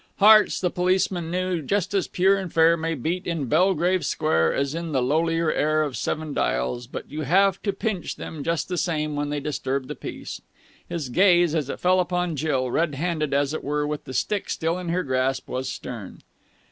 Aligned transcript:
Hearts, 0.17 0.59
the 0.59 0.71
policeman 0.71 1.29
knew, 1.29 1.61
just 1.61 1.93
as 1.93 2.07
pure 2.07 2.35
and 2.35 2.51
fair 2.51 2.75
may 2.75 2.95
beat 2.95 3.27
in 3.27 3.45
Belgrave 3.45 4.03
Square 4.03 4.55
as 4.55 4.73
in 4.73 4.93
the 4.93 4.99
lowlier 4.99 5.51
air 5.53 5.83
of 5.83 5.95
Seven 5.95 6.33
Dials, 6.33 6.87
but 6.87 7.07
you 7.11 7.21
have 7.21 7.61
to 7.61 7.71
pinch 7.71 8.15
them 8.15 8.43
just 8.43 8.67
the 8.67 8.77
same 8.77 9.15
when 9.15 9.29
they 9.29 9.39
disturb 9.39 9.87
the 9.87 9.93
peace. 9.93 10.41
His 10.89 11.09
gaze, 11.09 11.53
as 11.53 11.69
it 11.69 11.79
fell 11.79 11.99
upon 11.99 12.35
Jill, 12.35 12.71
red 12.71 12.95
handed 12.95 13.31
as 13.31 13.53
it 13.53 13.63
were 13.63 13.85
with 13.85 14.05
the 14.05 14.13
stick 14.15 14.49
still 14.49 14.79
in 14.79 14.89
her 14.89 15.03
grasp, 15.03 15.47
was 15.47 15.69
stern. 15.69 16.23